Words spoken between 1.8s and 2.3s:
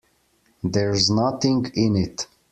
it.